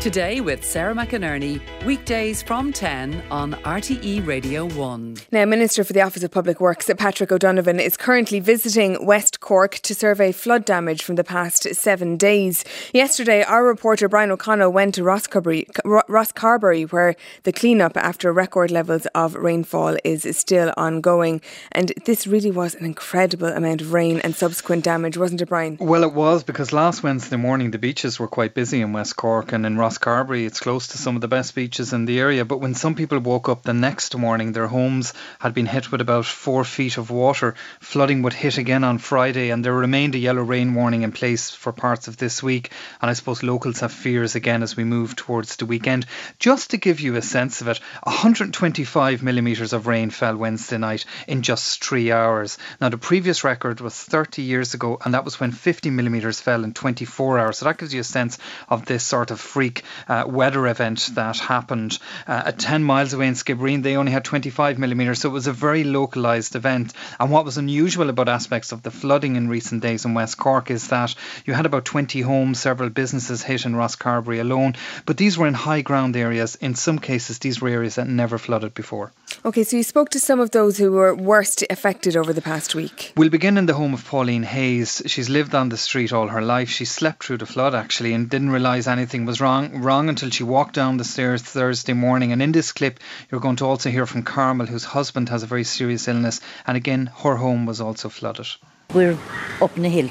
Today 0.00 0.40
with 0.40 0.64
Sarah 0.64 0.94
McInerney, 0.94 1.60
weekdays 1.84 2.40
from 2.40 2.72
10 2.72 3.20
on 3.32 3.54
RTE 3.64 4.24
Radio 4.24 4.64
1. 4.66 5.16
Now, 5.32 5.44
Minister 5.44 5.82
for 5.82 5.92
the 5.92 6.02
Office 6.02 6.22
of 6.22 6.30
Public 6.30 6.60
Works, 6.60 6.88
Patrick 6.96 7.32
O'Donovan, 7.32 7.80
is 7.80 7.96
currently 7.96 8.38
visiting 8.38 9.04
West 9.04 9.40
Cork 9.40 9.80
to 9.80 9.96
survey 9.96 10.30
flood 10.30 10.64
damage 10.64 11.02
from 11.02 11.16
the 11.16 11.24
past 11.24 11.74
seven 11.74 12.16
days. 12.16 12.64
Yesterday, 12.94 13.42
our 13.42 13.64
reporter 13.64 14.08
Brian 14.08 14.30
O'Connell 14.30 14.70
went 14.70 14.94
to 14.94 15.02
Rosscarbery, 15.02 15.66
Rosscarbery 15.84 16.92
where 16.92 17.16
the 17.42 17.52
clean-up 17.52 17.96
after 17.96 18.32
record 18.32 18.70
levels 18.70 19.06
of 19.16 19.34
rainfall 19.34 19.96
is 20.04 20.28
still 20.36 20.72
ongoing. 20.76 21.40
And 21.72 21.92
this 22.04 22.24
really 22.24 22.52
was 22.52 22.76
an 22.76 22.84
incredible 22.84 23.48
amount 23.48 23.80
of 23.80 23.92
rain 23.92 24.20
and 24.20 24.36
subsequent 24.36 24.84
damage, 24.84 25.16
wasn't 25.16 25.42
it, 25.42 25.48
Brian? 25.48 25.76
Well, 25.80 26.04
it 26.04 26.12
was 26.12 26.44
because 26.44 26.72
last 26.72 27.02
Wednesday 27.02 27.36
morning 27.36 27.72
the 27.72 27.78
beaches 27.80 28.20
were 28.20 28.28
quite 28.28 28.54
busy 28.54 28.80
in 28.80 28.92
West 28.92 29.16
Cork 29.16 29.50
and 29.52 29.66
in 29.66 29.76
Ross 29.76 29.87
Rosscarbery. 29.88 30.44
It's 30.44 30.60
close 30.60 30.88
to 30.88 30.98
some 30.98 31.14
of 31.14 31.22
the 31.22 31.28
best 31.28 31.54
beaches 31.54 31.94
in 31.94 32.04
the 32.04 32.20
area. 32.20 32.44
But 32.44 32.60
when 32.60 32.74
some 32.74 32.94
people 32.94 33.20
woke 33.20 33.48
up 33.48 33.62
the 33.62 33.72
next 33.72 34.14
morning, 34.14 34.52
their 34.52 34.66
homes 34.66 35.14
had 35.38 35.54
been 35.54 35.64
hit 35.64 35.90
with 35.90 36.02
about 36.02 36.26
four 36.26 36.62
feet 36.62 36.98
of 36.98 37.08
water. 37.08 37.54
Flooding 37.80 38.20
would 38.20 38.34
hit 38.34 38.58
again 38.58 38.84
on 38.84 38.98
Friday, 38.98 39.48
and 39.48 39.64
there 39.64 39.72
remained 39.72 40.14
a 40.14 40.18
yellow 40.18 40.42
rain 40.42 40.74
warning 40.74 41.04
in 41.04 41.12
place 41.12 41.50
for 41.50 41.72
parts 41.72 42.06
of 42.06 42.18
this 42.18 42.42
week. 42.42 42.70
And 43.00 43.08
I 43.08 43.14
suppose 43.14 43.42
locals 43.42 43.80
have 43.80 43.90
fears 43.90 44.34
again 44.34 44.62
as 44.62 44.76
we 44.76 44.84
move 44.84 45.16
towards 45.16 45.56
the 45.56 45.64
weekend. 45.64 46.04
Just 46.38 46.70
to 46.72 46.76
give 46.76 47.00
you 47.00 47.16
a 47.16 47.22
sense 47.22 47.62
of 47.62 47.68
it, 47.68 47.80
125 48.02 49.22
millimetres 49.22 49.72
of 49.72 49.86
rain 49.86 50.10
fell 50.10 50.36
Wednesday 50.36 50.76
night 50.76 51.06
in 51.26 51.40
just 51.40 51.82
three 51.82 52.12
hours. 52.12 52.58
Now, 52.78 52.90
the 52.90 52.98
previous 52.98 53.42
record 53.42 53.80
was 53.80 53.94
30 53.94 54.42
years 54.42 54.74
ago, 54.74 54.98
and 55.02 55.14
that 55.14 55.24
was 55.24 55.40
when 55.40 55.52
50 55.52 55.88
millimetres 55.88 56.42
fell 56.42 56.62
in 56.62 56.74
24 56.74 57.38
hours. 57.38 57.56
So 57.56 57.64
that 57.64 57.78
gives 57.78 57.94
you 57.94 58.00
a 58.00 58.04
sense 58.04 58.36
of 58.68 58.84
this 58.84 59.02
sort 59.02 59.30
of 59.30 59.40
freak 59.40 59.77
uh, 60.08 60.24
weather 60.26 60.66
event 60.66 61.10
that 61.14 61.38
happened 61.38 61.98
uh, 62.26 62.42
at 62.46 62.58
10 62.58 62.82
miles 62.84 63.12
away 63.12 63.28
in 63.28 63.34
Skibbereen. 63.34 63.82
They 63.82 63.96
only 63.96 64.12
had 64.12 64.24
25 64.24 64.78
millimetres, 64.78 65.20
so 65.20 65.28
it 65.28 65.32
was 65.32 65.46
a 65.46 65.52
very 65.52 65.84
localised 65.84 66.54
event. 66.56 66.92
And 67.18 67.30
what 67.30 67.44
was 67.44 67.58
unusual 67.58 68.10
about 68.10 68.28
aspects 68.28 68.72
of 68.72 68.82
the 68.82 68.90
flooding 68.90 69.36
in 69.36 69.48
recent 69.48 69.82
days 69.82 70.04
in 70.04 70.14
West 70.14 70.38
Cork 70.38 70.70
is 70.70 70.88
that 70.88 71.14
you 71.44 71.54
had 71.54 71.66
about 71.66 71.84
20 71.84 72.20
homes, 72.20 72.60
several 72.60 72.90
businesses 72.90 73.42
hit 73.42 73.64
in 73.64 73.74
Rosscarbery 73.74 74.40
alone, 74.40 74.74
but 75.06 75.16
these 75.16 75.38
were 75.38 75.46
in 75.46 75.54
high 75.54 75.82
ground 75.82 76.16
areas. 76.16 76.56
In 76.56 76.74
some 76.74 76.98
cases, 76.98 77.38
these 77.38 77.60
were 77.60 77.68
areas 77.68 77.96
that 77.96 78.08
never 78.08 78.38
flooded 78.38 78.74
before. 78.74 79.12
Okay, 79.44 79.62
so 79.62 79.76
you 79.76 79.82
spoke 79.82 80.08
to 80.10 80.20
some 80.20 80.40
of 80.40 80.50
those 80.50 80.78
who 80.78 80.92
were 80.92 81.14
worst 81.14 81.64
affected 81.70 82.16
over 82.16 82.32
the 82.32 82.42
past 82.42 82.74
week. 82.74 83.12
We'll 83.16 83.30
begin 83.30 83.56
in 83.58 83.66
the 83.66 83.74
home 83.74 83.94
of 83.94 84.04
Pauline 84.04 84.42
Hayes. 84.42 85.02
She's 85.06 85.28
lived 85.28 85.54
on 85.54 85.68
the 85.68 85.76
street 85.76 86.12
all 86.12 86.28
her 86.28 86.42
life. 86.42 86.68
She 86.68 86.84
slept 86.84 87.24
through 87.24 87.38
the 87.38 87.46
flood 87.46 87.74
actually 87.74 88.14
and 88.14 88.28
didn't 88.28 88.50
realise 88.50 88.86
anything 88.86 89.26
was 89.26 89.40
wrong 89.40 89.67
wrong 89.74 90.08
until 90.08 90.30
she 90.30 90.42
walked 90.42 90.74
down 90.74 90.96
the 90.96 91.04
stairs 91.04 91.42
Thursday 91.42 91.92
morning. 91.92 92.32
And 92.32 92.42
in 92.42 92.52
this 92.52 92.72
clip, 92.72 93.00
you're 93.30 93.40
going 93.40 93.56
to 93.56 93.66
also 93.66 93.90
hear 93.90 94.06
from 94.06 94.22
Carmel, 94.22 94.66
whose 94.66 94.84
husband 94.84 95.28
has 95.28 95.42
a 95.42 95.46
very 95.46 95.64
serious 95.64 96.08
illness. 96.08 96.40
And 96.66 96.76
again, 96.76 97.06
her 97.22 97.36
home 97.36 97.66
was 97.66 97.80
also 97.80 98.08
flooded. 98.08 98.48
We're 98.94 99.18
up 99.60 99.76
in 99.76 99.82
the 99.82 99.88
hill, 99.88 100.10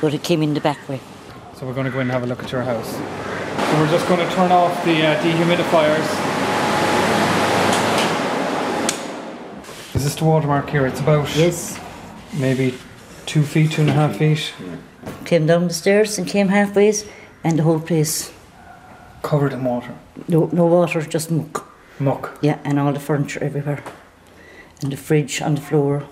but 0.00 0.14
it 0.14 0.22
came 0.22 0.42
in 0.42 0.54
the 0.54 0.60
back 0.60 0.88
way. 0.88 1.00
So 1.56 1.66
we're 1.66 1.74
going 1.74 1.86
to 1.86 1.92
go 1.92 2.00
in 2.00 2.10
and 2.10 2.12
have 2.12 2.22
a 2.22 2.26
look 2.26 2.42
at 2.42 2.52
your 2.52 2.62
house. 2.62 2.90
So 2.90 3.80
we're 3.80 3.90
just 3.90 4.06
going 4.08 4.20
to 4.20 4.34
turn 4.34 4.52
off 4.52 4.84
the 4.84 5.06
uh, 5.06 5.22
dehumidifiers. 5.22 6.34
Is 9.94 10.04
this 10.04 10.16
the 10.16 10.24
watermark 10.24 10.68
here? 10.68 10.86
It's 10.86 11.00
about 11.00 11.34
yes, 11.36 11.80
maybe 12.34 12.74
two 13.26 13.42
feet, 13.42 13.72
two 13.72 13.82
and 13.82 13.90
a 13.90 13.94
half 13.94 14.16
feet. 14.16 14.52
Came 15.24 15.46
down 15.46 15.68
the 15.68 15.74
stairs 15.74 16.18
and 16.18 16.26
came 16.26 16.48
halfway, 16.48 16.92
and 17.42 17.58
the 17.58 17.62
whole 17.62 17.80
place 17.80 18.32
covered 19.24 19.52
in 19.52 19.64
water. 19.64 19.94
No, 20.28 20.48
no 20.52 20.66
water, 20.66 21.00
just 21.02 21.30
muck. 21.30 21.66
Muck. 21.98 22.38
Yeah, 22.42 22.58
and 22.64 22.78
all 22.78 22.92
the 22.92 23.00
furniture 23.00 23.42
everywhere, 23.42 23.82
and 24.82 24.92
the 24.92 24.96
fridge 24.96 25.42
on 25.42 25.54
the 25.56 25.60
floor. 25.60 26.04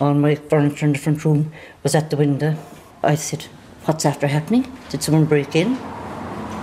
All 0.00 0.14
my 0.14 0.34
furniture 0.34 0.86
in 0.86 0.92
the 0.92 0.98
front 0.98 1.24
room 1.24 1.52
was 1.82 1.94
at 1.94 2.10
the 2.10 2.16
window. 2.16 2.54
I 3.02 3.16
said, 3.16 3.46
"What's 3.86 4.04
after 4.04 4.26
happening? 4.26 4.70
Did 4.90 5.02
someone 5.02 5.24
break 5.24 5.56
in?" 5.56 5.78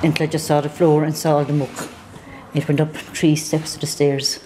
Until 0.04 0.28
I 0.28 0.30
just 0.30 0.46
saw 0.46 0.62
the 0.62 0.70
floor 0.70 1.04
and 1.04 1.18
saw 1.18 1.38
all 1.38 1.46
the 1.46 1.54
muck. 1.54 1.90
It 2.54 2.68
went 2.68 2.82
up 2.82 2.96
three 2.96 3.36
steps 3.36 3.76
of 3.76 3.82
the 3.82 3.88
stairs. 3.88 4.40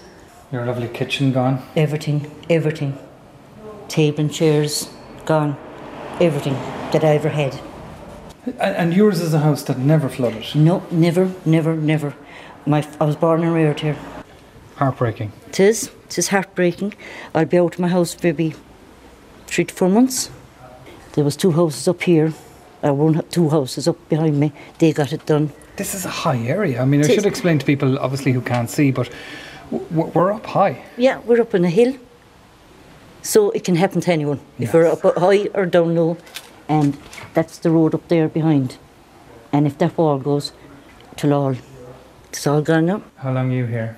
Your 0.50 0.64
lovely 0.64 0.88
kitchen 0.88 1.32
gone. 1.32 1.58
Everything, 1.76 2.30
everything. 2.48 2.96
Table 3.88 4.20
and 4.20 4.32
chairs 4.32 4.88
gone. 5.26 5.56
Everything 6.20 6.56
that 6.92 7.04
I 7.04 7.16
ever 7.16 7.28
had. 7.28 7.60
And 8.58 8.94
yours 8.94 9.20
is 9.20 9.34
a 9.34 9.40
house 9.40 9.62
that 9.64 9.78
never 9.78 10.08
flooded? 10.08 10.54
No, 10.54 10.82
never, 10.90 11.30
never, 11.44 11.74
never. 11.74 12.14
My, 12.66 12.86
I 13.00 13.04
was 13.04 13.16
born 13.16 13.42
and 13.42 13.54
reared 13.54 13.80
here. 13.80 13.96
Heartbreaking. 14.76 15.32
It 15.48 15.60
is. 15.60 15.90
It 16.06 16.18
is 16.18 16.28
heartbreaking. 16.28 16.94
I'll 17.34 17.44
be 17.44 17.58
out 17.58 17.74
of 17.74 17.80
my 17.80 17.88
house 17.88 18.16
maybe 18.22 18.54
three 19.46 19.64
to 19.64 19.74
four 19.74 19.88
months. 19.88 20.30
There 21.12 21.24
was 21.24 21.36
two 21.36 21.52
houses 21.52 21.88
up 21.88 22.02
here, 22.02 22.32
or 22.82 22.90
uh, 22.90 22.94
one, 22.94 23.22
two 23.30 23.48
houses 23.48 23.88
up 23.88 24.08
behind 24.08 24.38
me. 24.38 24.52
They 24.78 24.92
got 24.92 25.12
it 25.12 25.26
done. 25.26 25.52
This 25.76 25.94
is 25.94 26.04
a 26.04 26.10
high 26.10 26.38
area. 26.38 26.80
I 26.82 26.84
mean, 26.84 27.04
I 27.04 27.08
should 27.08 27.26
explain 27.26 27.58
to 27.58 27.66
people, 27.66 27.98
obviously, 27.98 28.32
who 28.32 28.40
can't 28.40 28.70
see, 28.70 28.90
but 28.90 29.10
we're 29.90 30.32
up 30.32 30.46
high. 30.46 30.84
Yeah, 30.96 31.18
we're 31.20 31.40
up 31.40 31.54
on 31.54 31.64
a 31.64 31.70
hill. 31.70 31.94
So 33.22 33.50
it 33.50 33.64
can 33.64 33.74
happen 33.74 34.00
to 34.02 34.12
anyone. 34.12 34.40
Yes. 34.58 34.68
If 34.68 34.74
we're 34.74 34.86
up 34.86 35.02
high 35.18 35.48
or 35.54 35.66
down 35.66 35.94
low, 35.94 36.16
and 36.68 36.96
that's 37.34 37.58
the 37.58 37.70
road 37.70 37.94
up 37.94 38.06
there 38.08 38.28
behind. 38.28 38.76
And 39.52 39.66
if 39.66 39.78
that 39.78 39.96
wall 39.96 40.18
goes, 40.18 40.52
it'll 41.12 41.32
all, 41.32 41.56
it's 42.28 42.46
all 42.46 42.60
gone 42.60 42.86
now. 42.86 43.02
How 43.16 43.32
long 43.32 43.50
are 43.50 43.54
you 43.54 43.66
here? 43.66 43.96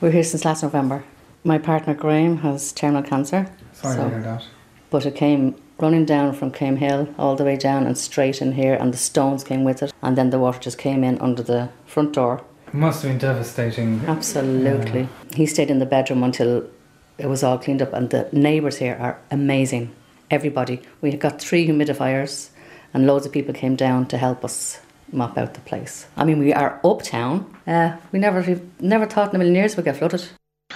We're 0.00 0.10
here 0.10 0.24
since 0.24 0.44
last 0.44 0.62
November. 0.62 1.04
My 1.42 1.58
partner 1.58 1.94
Graham 1.94 2.38
has 2.38 2.72
terminal 2.72 3.02
cancer. 3.02 3.50
Sorry 3.72 3.96
so, 3.96 4.04
to 4.04 4.10
hear 4.10 4.22
that. 4.22 4.44
But 4.90 5.06
it 5.06 5.14
came 5.14 5.54
running 5.78 6.04
down 6.04 6.34
from 6.34 6.50
Came 6.50 6.76
Hill 6.76 7.08
all 7.18 7.36
the 7.36 7.44
way 7.44 7.56
down 7.56 7.86
and 7.86 7.96
straight 7.96 8.42
in 8.42 8.52
here, 8.52 8.74
and 8.74 8.92
the 8.92 8.98
stones 8.98 9.42
came 9.42 9.64
with 9.64 9.82
it, 9.82 9.94
and 10.02 10.18
then 10.18 10.28
the 10.30 10.38
water 10.38 10.58
just 10.58 10.76
came 10.76 11.02
in 11.02 11.18
under 11.20 11.42
the 11.42 11.70
front 11.86 12.12
door. 12.12 12.42
It 12.66 12.74
must 12.74 13.02
have 13.02 13.10
been 13.10 13.18
devastating. 13.18 14.02
Absolutely. 14.06 15.00
Yeah. 15.00 15.36
He 15.36 15.46
stayed 15.46 15.70
in 15.70 15.78
the 15.78 15.86
bedroom 15.86 16.22
until 16.22 16.68
it 17.16 17.26
was 17.26 17.42
all 17.42 17.58
cleaned 17.58 17.80
up, 17.80 17.94
and 17.94 18.10
the 18.10 18.28
neighbours 18.32 18.76
here 18.76 18.96
are 19.00 19.18
amazing 19.30 19.90
everybody. 20.30 20.82
We 21.00 21.12
got 21.16 21.40
three 21.40 21.66
humidifiers, 21.66 22.50
and 22.94 23.06
loads 23.06 23.26
of 23.26 23.32
people 23.32 23.54
came 23.54 23.76
down 23.76 24.06
to 24.08 24.18
help 24.18 24.44
us 24.44 24.80
mop 25.12 25.36
out 25.36 25.54
the 25.54 25.60
place. 25.60 26.06
I 26.16 26.24
mean, 26.24 26.38
we 26.38 26.52
are 26.52 26.80
uptown. 26.84 27.54
Uh, 27.66 27.96
we 28.12 28.18
never 28.18 28.40
we 28.42 28.60
never 28.80 29.06
thought 29.06 29.30
in 29.30 29.36
a 29.36 29.38
million 29.38 29.56
years 29.56 29.76
we'd 29.76 29.84
get 29.84 29.96
flooded. 29.96 30.28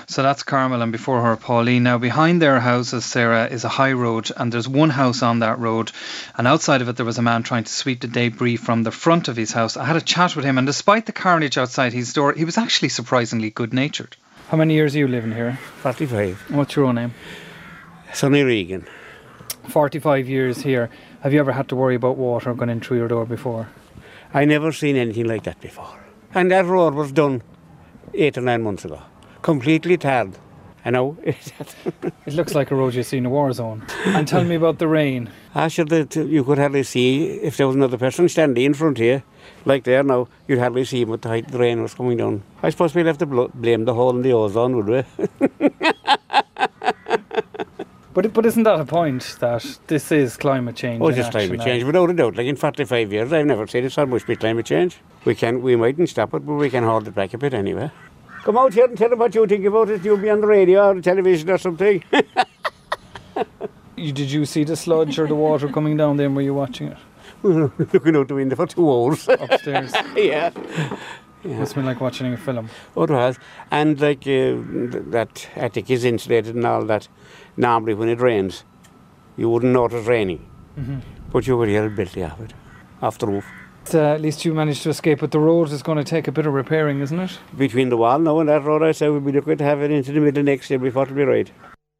So 0.08 0.22
that's 0.22 0.42
Carmel, 0.42 0.82
and 0.82 0.90
before 0.90 1.22
her, 1.22 1.36
Pauline. 1.36 1.84
Now, 1.84 1.98
behind 1.98 2.42
their 2.42 2.58
houses, 2.58 3.04
Sarah, 3.04 3.46
is 3.46 3.64
a 3.64 3.68
high 3.68 3.92
road, 3.92 4.30
and 4.36 4.52
there's 4.52 4.68
one 4.68 4.90
house 4.90 5.22
on 5.22 5.38
that 5.38 5.60
road. 5.60 5.92
And 6.36 6.48
outside 6.48 6.82
of 6.82 6.88
it, 6.88 6.96
there 6.96 7.06
was 7.06 7.18
a 7.18 7.22
man 7.22 7.44
trying 7.44 7.64
to 7.64 7.72
sweep 7.72 8.00
the 8.00 8.08
debris 8.08 8.56
from 8.56 8.82
the 8.82 8.90
front 8.90 9.28
of 9.28 9.36
his 9.36 9.52
house. 9.52 9.76
I 9.76 9.84
had 9.84 9.96
a 9.96 10.00
chat 10.00 10.34
with 10.34 10.44
him, 10.44 10.58
and 10.58 10.66
despite 10.66 11.06
the 11.06 11.12
carnage 11.12 11.56
outside 11.56 11.92
his 11.92 12.12
door, 12.12 12.32
he 12.32 12.44
was 12.44 12.58
actually 12.58 12.88
surprisingly 12.88 13.50
good 13.50 13.72
natured. 13.72 14.16
How 14.48 14.56
many 14.56 14.74
years 14.74 14.94
are 14.94 14.98
you 14.98 15.08
living 15.08 15.32
here? 15.32 15.58
45. 15.82 16.50
What's 16.50 16.74
your 16.76 16.86
own 16.86 16.96
name? 16.96 17.14
Sonny 18.12 18.42
Regan. 18.42 18.86
45 19.68 20.28
years 20.28 20.62
here, 20.62 20.90
have 21.22 21.32
you 21.32 21.40
ever 21.40 21.52
had 21.52 21.68
to 21.68 21.76
worry 21.76 21.94
about 21.94 22.16
water 22.16 22.54
going 22.54 22.70
in 22.70 22.80
through 22.80 22.98
your 22.98 23.08
door 23.08 23.26
before? 23.26 23.68
I 24.32 24.44
never 24.44 24.72
seen 24.72 24.96
anything 24.96 25.26
like 25.26 25.44
that 25.44 25.60
before. 25.60 26.04
And 26.34 26.50
that 26.50 26.66
road 26.66 26.94
was 26.94 27.12
done 27.12 27.42
eight 28.12 28.36
or 28.36 28.40
nine 28.40 28.62
months 28.62 28.84
ago, 28.84 29.00
completely 29.42 29.96
tarred. 29.96 30.38
I 30.86 30.90
know. 30.90 31.16
it 31.24 32.34
looks 32.34 32.54
like 32.54 32.70
a 32.70 32.74
road 32.74 32.94
you 32.94 33.02
see 33.02 33.16
in 33.16 33.24
a 33.24 33.30
war 33.30 33.50
zone. 33.52 33.86
And 34.04 34.28
tell 34.28 34.44
me 34.44 34.54
about 34.54 34.78
the 34.78 34.86
rain. 34.86 35.30
I 35.54 35.68
should 35.68 35.90
uh, 35.90 36.04
you 36.20 36.44
could 36.44 36.58
hardly 36.58 36.82
see 36.82 37.26
if 37.26 37.56
there 37.56 37.66
was 37.66 37.76
another 37.76 37.96
person 37.96 38.28
standing 38.28 38.64
in 38.64 38.74
front 38.74 38.98
here, 38.98 39.22
like 39.64 39.84
there 39.84 40.02
now, 40.02 40.28
you'd 40.46 40.58
hardly 40.58 40.84
see 40.84 41.06
what 41.06 41.22
the 41.22 41.30
height 41.30 41.48
the 41.48 41.58
rain 41.58 41.80
was 41.80 41.94
coming 41.94 42.18
down. 42.18 42.42
I 42.62 42.68
suppose 42.68 42.94
we'd 42.94 43.06
have 43.06 43.18
to 43.18 43.26
blame 43.26 43.86
the 43.86 43.94
hole 43.94 44.10
in 44.10 44.20
the 44.20 44.32
ozone, 44.32 44.76
would 44.76 44.86
we? 44.88 45.48
But 48.14 48.32
but 48.32 48.46
isn't 48.46 48.62
that 48.62 48.78
a 48.78 48.84
point 48.84 49.36
that 49.40 49.78
this 49.88 50.12
is 50.12 50.36
climate 50.36 50.76
change? 50.76 51.02
Oh, 51.02 51.10
just 51.10 51.32
climate 51.32 51.60
change, 51.60 51.82
without 51.82 52.10
a 52.10 52.14
doubt. 52.14 52.36
Like 52.36 52.46
in 52.46 52.54
45 52.54 53.12
years, 53.12 53.32
I've 53.32 53.44
never 53.44 53.66
seen 53.66 53.84
it 53.84 53.90
so 53.90 54.06
much 54.06 54.24
be 54.24 54.36
climate 54.36 54.66
change. 54.66 54.98
We 55.24 55.34
can, 55.34 55.60
we 55.62 55.74
mightn't 55.74 56.08
stop 56.08 56.32
it, 56.32 56.46
but 56.46 56.54
we 56.54 56.70
can 56.70 56.84
hold 56.84 57.08
it 57.08 57.14
back 57.14 57.34
a 57.34 57.38
bit 57.38 57.52
anyway. 57.52 57.90
Come 58.44 58.56
out 58.56 58.72
here 58.72 58.84
and 58.84 58.96
tell 58.96 59.08
them 59.08 59.18
what 59.18 59.34
you 59.34 59.46
think 59.46 59.64
about 59.64 59.90
it. 59.90 60.04
You'll 60.04 60.18
be 60.18 60.30
on 60.30 60.40
the 60.40 60.46
radio 60.46 60.90
or 60.90 60.94
the 60.94 61.02
television 61.02 61.50
or 61.50 61.58
something. 61.58 62.04
you, 63.96 64.12
did 64.12 64.30
you 64.30 64.44
see 64.44 64.62
the 64.62 64.76
sludge 64.76 65.18
or 65.18 65.26
the 65.26 65.34
water 65.34 65.68
coming 65.68 65.96
down 65.96 66.16
Then 66.16 66.36
Were 66.36 66.42
you 66.42 66.54
watching 66.54 66.88
it? 66.88 66.98
Looking 67.42 68.16
out 68.16 68.28
the 68.28 68.34
window 68.34 68.54
for 68.54 68.66
two 68.66 68.88
hours. 68.88 69.28
Upstairs. 69.28 69.92
yeah. 70.16 70.50
Yeah. 71.44 71.56
Have 71.56 71.74
been 71.74 71.84
like 71.84 72.00
watching 72.00 72.32
a 72.32 72.36
film. 72.36 72.70
Oh, 72.96 73.02
it 73.02 73.10
was. 73.10 73.38
And 73.70 74.00
like 74.00 74.26
uh, 74.26 74.56
that 75.10 75.48
attic 75.56 75.90
is 75.90 76.04
insulated 76.04 76.54
and 76.54 76.64
all 76.64 76.84
that 76.86 77.08
normally 77.56 77.94
when 77.94 78.08
it 78.08 78.20
rains, 78.20 78.64
you 79.36 79.50
wouldn't 79.50 79.72
notice 79.72 80.06
raining. 80.06 80.48
Mm-hmm. 80.78 81.00
But 81.30 81.46
you 81.46 81.58
could 81.58 81.68
hear 81.68 81.84
it 81.84 81.96
belty 81.96 82.30
off 82.30 82.40
it, 82.40 82.54
off 83.02 83.18
the 83.18 83.26
roof. 83.26 83.44
Uh, 83.92 84.14
at 84.14 84.22
least 84.22 84.44
you 84.46 84.54
managed 84.54 84.82
to 84.84 84.88
escape, 84.88 85.20
but 85.20 85.30
the 85.30 85.38
road 85.38 85.70
is 85.70 85.82
going 85.82 85.98
to 85.98 86.04
take 86.04 86.26
a 86.26 86.32
bit 86.32 86.46
of 86.46 86.54
repairing, 86.54 87.00
isn't 87.00 87.20
it? 87.20 87.38
Between 87.56 87.90
the 87.90 87.98
wall 87.98 88.18
now 88.18 88.40
and 88.40 88.48
that 88.48 88.64
road, 88.64 88.82
I 88.82 88.92
say 88.92 89.10
we'll 89.10 89.20
be 89.20 89.32
looking 89.32 89.58
to 89.58 89.64
have 89.64 89.82
it 89.82 89.90
into 89.90 90.12
the 90.12 90.20
middle 90.20 90.42
next 90.42 90.70
year 90.70 90.78
before 90.78 91.02
it'll 91.02 91.14
be 91.16 91.24
right. 91.24 91.50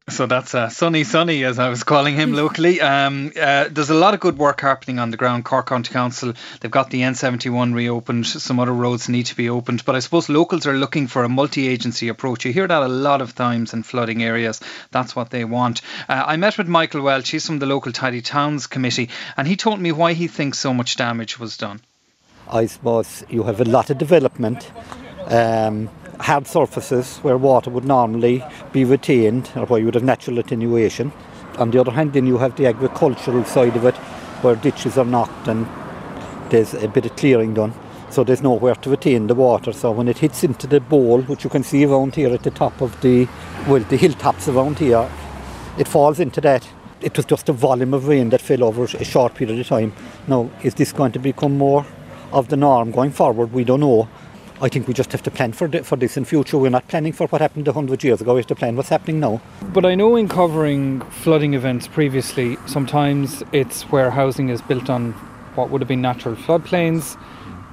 So 0.07 0.27
that's 0.27 0.53
uh, 0.53 0.69
Sonny 0.69 1.03
Sonny, 1.03 1.43
as 1.45 1.57
I 1.57 1.69
was 1.69 1.83
calling 1.83 2.13
him 2.13 2.33
locally. 2.41 2.79
Um, 2.79 3.31
uh, 3.35 3.69
there's 3.71 3.89
a 3.89 3.95
lot 3.95 4.13
of 4.13 4.19
good 4.19 4.37
work 4.37 4.61
happening 4.61 4.99
on 4.99 5.09
the 5.09 5.17
ground. 5.17 5.45
Cork 5.45 5.65
County 5.65 5.91
Council, 5.91 6.33
they've 6.59 6.69
got 6.69 6.91
the 6.91 7.01
N71 7.01 7.73
reopened. 7.73 8.27
Some 8.27 8.59
other 8.59 8.71
roads 8.71 9.09
need 9.09 9.25
to 9.25 9.35
be 9.35 9.49
opened. 9.49 9.83
But 9.83 9.95
I 9.95 9.99
suppose 9.99 10.29
locals 10.29 10.67
are 10.67 10.77
looking 10.77 11.07
for 11.07 11.23
a 11.23 11.29
multi 11.29 11.67
agency 11.67 12.07
approach. 12.09 12.45
You 12.45 12.53
hear 12.53 12.67
that 12.67 12.83
a 12.83 12.87
lot 12.87 13.23
of 13.23 13.33
times 13.33 13.73
in 13.73 13.81
flooding 13.81 14.21
areas. 14.21 14.61
That's 14.91 15.15
what 15.15 15.31
they 15.31 15.43
want. 15.43 15.81
Uh, 16.07 16.23
I 16.27 16.35
met 16.37 16.59
with 16.59 16.67
Michael 16.67 17.01
Welch, 17.01 17.29
he's 17.29 17.47
from 17.47 17.57
the 17.57 17.65
local 17.65 17.91
Tidy 17.91 18.21
Towns 18.21 18.67
Committee, 18.67 19.09
and 19.35 19.47
he 19.47 19.55
told 19.55 19.79
me 19.79 19.91
why 19.91 20.13
he 20.13 20.27
thinks 20.27 20.59
so 20.59 20.71
much 20.71 20.97
damage 20.97 21.39
was 21.39 21.57
done. 21.57 21.81
I 22.47 22.67
suppose 22.67 23.23
you 23.27 23.41
have 23.41 23.59
a 23.59 23.65
lot 23.65 23.89
of 23.89 23.97
development. 23.97 24.69
Um, 25.25 25.89
hard 26.19 26.47
surfaces 26.47 27.17
where 27.17 27.37
water 27.37 27.69
would 27.69 27.85
normally 27.85 28.43
be 28.71 28.85
retained 28.85 29.49
or 29.55 29.65
where 29.65 29.79
you 29.79 29.85
would 29.85 29.95
have 29.95 30.03
natural 30.03 30.39
attenuation. 30.39 31.11
On 31.57 31.71
the 31.71 31.79
other 31.79 31.91
hand, 31.91 32.13
then 32.13 32.27
you 32.27 32.37
have 32.37 32.55
the 32.55 32.67
agricultural 32.67 33.45
side 33.45 33.75
of 33.75 33.85
it 33.85 33.95
where 34.41 34.55
ditches 34.55 34.97
are 34.97 35.05
knocked 35.05 35.47
and 35.47 35.67
there's 36.49 36.73
a 36.73 36.87
bit 36.87 37.05
of 37.05 37.15
clearing 37.15 37.53
done. 37.53 37.73
So 38.09 38.23
there's 38.23 38.41
nowhere 38.41 38.75
to 38.75 38.89
retain 38.89 39.27
the 39.27 39.35
water. 39.35 39.73
So 39.73 39.91
when 39.91 40.07
it 40.07 40.19
hits 40.19 40.43
into 40.43 40.67
the 40.67 40.79
bowl, 40.79 41.21
which 41.23 41.43
you 41.43 41.49
can 41.49 41.63
see 41.63 41.85
around 41.85 42.15
here 42.15 42.33
at 42.33 42.43
the 42.43 42.51
top 42.51 42.81
of 42.81 42.99
the, 43.01 43.27
well, 43.67 43.81
the 43.81 43.97
hilltops 43.97 44.47
around 44.47 44.79
here, 44.79 45.09
it 45.77 45.87
falls 45.87 46.19
into 46.19 46.39
that. 46.41 46.67
It 47.01 47.17
was 47.17 47.25
just 47.25 47.49
a 47.49 47.53
volume 47.53 47.93
of 47.93 48.07
rain 48.07 48.29
that 48.29 48.41
fell 48.41 48.63
over 48.63 48.85
a 48.85 49.03
short 49.03 49.35
period 49.35 49.59
of 49.59 49.67
time. 49.67 49.93
Now, 50.27 50.49
is 50.63 50.75
this 50.75 50.93
going 50.93 51.11
to 51.13 51.19
become 51.19 51.57
more 51.57 51.85
of 52.31 52.47
the 52.47 52.57
norm 52.57 52.91
going 52.91 53.11
forward? 53.11 53.51
We 53.51 53.63
don't 53.63 53.81
know. 53.81 54.07
I 54.61 54.69
think 54.69 54.87
we 54.87 54.93
just 54.93 55.11
have 55.11 55.21
to 55.23 55.31
plan 55.31 55.51
for, 55.51 55.67
for 55.83 55.97
this 55.97 56.15
in 56.15 56.23
future. 56.23 56.57
We're 56.57 56.69
not 56.69 56.87
planning 56.87 57.11
for 57.11 57.27
what 57.27 57.41
happened 57.41 57.67
100 57.67 58.03
years 58.03 58.21
ago. 58.21 58.35
We 58.35 58.39
have 58.39 58.47
to 58.47 58.55
plan 58.55 58.77
what's 58.77 58.89
happening 58.89 59.19
now. 59.19 59.41
But 59.73 59.85
I 59.85 59.95
know 59.95 60.15
in 60.15 60.29
covering 60.29 61.01
flooding 61.01 61.53
events 61.53 61.87
previously, 61.87 62.57
sometimes 62.65 63.43
it's 63.51 63.83
where 63.83 64.11
housing 64.11 64.47
is 64.47 64.61
built 64.61 64.89
on 64.89 65.11
what 65.55 65.69
would 65.71 65.81
have 65.81 65.89
been 65.89 66.01
natural 66.01 66.35
floodplains. 66.35 67.19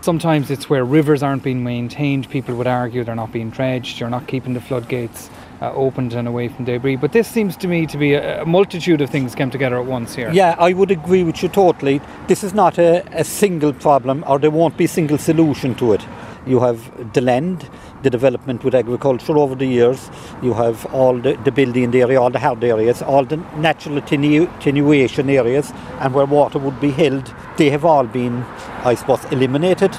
Sometimes 0.00 0.50
it's 0.50 0.68
where 0.68 0.84
rivers 0.84 1.22
aren't 1.22 1.44
being 1.44 1.62
maintained. 1.62 2.28
People 2.30 2.56
would 2.56 2.66
argue 2.66 3.04
they're 3.04 3.14
not 3.14 3.30
being 3.30 3.50
dredged, 3.50 4.00
you're 4.00 4.10
not 4.10 4.26
keeping 4.26 4.54
the 4.54 4.60
floodgates 4.60 5.30
uh, 5.60 5.72
opened 5.74 6.12
and 6.12 6.26
away 6.26 6.48
from 6.48 6.64
debris. 6.64 6.96
But 6.96 7.12
this 7.12 7.28
seems 7.28 7.56
to 7.58 7.68
me 7.68 7.86
to 7.86 7.96
be 7.96 8.14
a, 8.14 8.42
a, 8.42 8.44
multitude 8.44 9.00
of 9.00 9.10
things 9.10 9.36
came 9.36 9.50
together 9.50 9.78
at 9.78 9.86
once 9.86 10.16
here. 10.16 10.32
Yeah, 10.32 10.56
I 10.58 10.72
would 10.72 10.90
agree 10.90 11.22
with 11.22 11.40
you 11.40 11.48
totally. 11.48 12.00
This 12.26 12.42
is 12.42 12.52
not 12.52 12.78
a, 12.78 13.04
a 13.16 13.22
single 13.22 13.72
problem, 13.72 14.24
or 14.26 14.40
there 14.40 14.50
won't 14.50 14.76
be 14.76 14.86
a 14.86 14.88
single 14.88 15.18
solution 15.18 15.76
to 15.76 15.92
it. 15.92 16.04
You 16.46 16.60
have 16.60 17.12
the 17.12 17.20
land, 17.20 17.68
the 18.02 18.10
development 18.10 18.64
with 18.64 18.74
agriculture 18.74 19.38
over 19.38 19.54
the 19.54 19.66
years. 19.66 20.10
You 20.42 20.54
have 20.54 20.86
all 20.92 21.16
the, 21.18 21.34
the 21.44 21.52
building 21.52 21.94
area, 21.94 22.20
all 22.20 22.30
the 22.30 22.38
hard 22.38 22.64
areas, 22.64 23.02
all 23.02 23.24
the 23.24 23.36
natural 23.56 24.00
attenu- 24.00 24.52
attenuation 24.56 25.30
areas, 25.30 25.72
and 26.00 26.12
where 26.14 26.26
water 26.26 26.58
would 26.58 26.80
be 26.80 26.90
held. 26.90 27.32
They 27.56 27.70
have 27.70 27.84
all 27.84 28.04
been, 28.04 28.42
I 28.84 28.94
suppose, 28.94 29.24
eliminated 29.26 29.94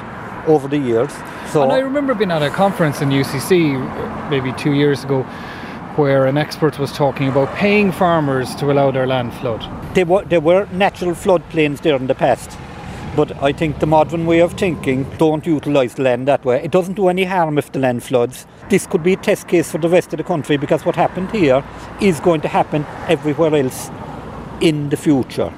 over 0.48 0.68
the 0.68 0.78
years. 0.78 1.14
So 1.52 1.64
and 1.64 1.72
I 1.72 1.80
remember 1.80 2.14
being 2.14 2.32
at 2.32 2.42
a 2.42 2.50
conference 2.50 3.02
in 3.02 3.10
UCC 3.10 4.30
maybe 4.30 4.52
two 4.54 4.74
years 4.74 5.04
ago 5.04 5.24
where 5.96 6.26
an 6.26 6.38
expert 6.38 6.80
was 6.80 6.92
talking 6.92 7.28
about 7.28 7.54
paying 7.56 7.92
farmers 7.92 8.56
to 8.56 8.72
allow 8.72 8.90
their 8.90 9.06
land 9.06 9.34
flood. 9.36 9.62
There 9.94 10.06
were, 10.06 10.24
there 10.26 10.42
were 10.42 10.68
natural 10.72 11.12
floodplains 11.12 11.82
there 11.82 11.96
in 11.96 12.08
the 12.08 12.16
past. 12.16 12.58
But 13.16 13.44
I 13.44 13.52
think 13.54 13.80
the 13.80 13.86
modern 13.86 14.26
way 14.26 14.40
of 14.40 14.54
thinking 14.54 15.04
don't 15.18 15.46
utilise 15.46 16.00
land 16.00 16.28
that 16.28 16.44
way. 16.44 16.64
It 16.64 16.72
doesn't 16.72 16.96
do 16.96 17.10
any 17.10 17.26
harm 17.26 17.60
if 17.60 17.72
the 17.72 17.78
land 17.78 18.04
floods. 18.04 18.48
This 18.70 18.88
could 18.88 19.04
be 19.04 19.14
a 19.14 19.18
test 19.18 19.48
case 19.48 19.72
for 19.72 19.78
the 19.78 19.90
rest 19.90 20.14
of 20.14 20.18
the 20.18 20.24
country 20.24 20.58
because 20.58 20.84
what 20.84 20.96
happened 20.96 21.30
here 21.32 21.64
is 22.02 22.20
going 22.20 22.42
to 22.42 22.48
happen 22.48 22.86
everywhere 23.08 23.54
else 23.56 23.92
in 24.62 24.90
the 24.90 24.98
future. 24.98 25.54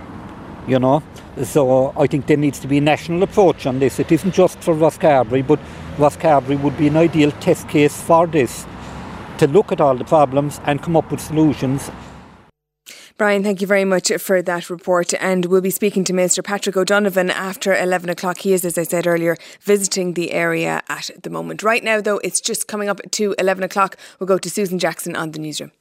You 0.67 0.79
know? 0.79 1.01
So 1.43 1.93
I 1.97 2.07
think 2.07 2.27
there 2.27 2.35
needs 2.35 2.59
to 2.59 2.67
be 2.67 2.79
a 2.79 2.81
national 2.81 3.23
approach 3.23 3.65
on 3.65 3.79
this. 3.79 3.99
It 3.99 4.11
isn't 4.11 4.33
just 4.33 4.59
for 4.59 4.73
Rosscarbery, 4.73 5.47
but 5.47 5.59
Rosscarbery 5.97 6.61
would 6.61 6.77
be 6.77 6.87
an 6.87 6.97
ideal 6.97 7.31
test 7.31 7.69
case 7.69 8.01
for 8.01 8.27
this 8.27 8.65
to 9.37 9.47
look 9.47 9.71
at 9.71 9.79
all 9.79 9.95
the 9.95 10.05
problems 10.05 10.59
and 10.65 10.81
come 10.81 10.95
up 10.95 11.11
with 11.11 11.21
solutions 11.21 11.89
Brian, 13.17 13.44
thank 13.44 13.62
you 13.62 13.67
very 13.67 13.85
much 13.85 14.12
for 14.17 14.41
that 14.41 14.69
report. 14.69 15.13
And 15.21 15.45
we'll 15.45 15.62
be 15.62 15.69
speaking 15.69 16.03
to 16.03 16.12
Minister 16.12 16.41
Patrick 16.41 16.75
O'Donovan 16.75 17.29
after 17.31 17.73
11 17.73 18.09
o'clock. 18.09 18.39
He 18.39 18.51
is, 18.51 18.65
as 18.65 18.77
I 18.77 18.83
said 18.83 19.07
earlier, 19.07 19.38
visiting 19.62 20.15
the 20.15 20.33
area 20.33 20.81
at 20.89 21.12
the 21.23 21.29
moment. 21.29 21.63
Right 21.63 21.81
now, 21.81 22.01
though, 22.01 22.17
it's 22.25 22.41
just 22.41 22.67
coming 22.67 22.89
up 22.89 23.00
to 23.12 23.33
11 23.39 23.63
o'clock. 23.63 23.95
We'll 24.19 24.27
go 24.27 24.38
to 24.38 24.50
Susan 24.50 24.79
Jackson 24.79 25.15
on 25.15 25.31
the 25.31 25.39
newsroom. 25.39 25.71